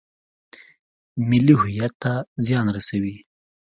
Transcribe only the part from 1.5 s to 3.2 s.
هویت ته زیان رسوي.